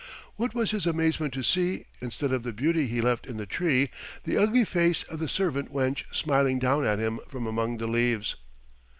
What 0.35 0.55
was 0.55 0.71
his 0.71 0.87
amazement 0.87 1.31
to 1.35 1.43
see, 1.43 1.85
instead 2.01 2.31
of 2.33 2.41
the 2.41 2.51
beauty 2.53 2.87
he 2.87 3.01
left 3.01 3.27
in 3.27 3.37
the 3.37 3.45
tree, 3.45 3.91
the 4.23 4.35
ugly 4.35 4.65
face 4.65 5.03
of 5.03 5.19
the 5.19 5.29
servant 5.29 5.71
wench 5.71 6.05
smiling 6.11 6.57
down 6.57 6.87
at 6.87 6.97
him 6.97 7.19
from 7.29 7.45
among 7.45 7.77
the 7.77 7.85
leaves. 7.85 8.35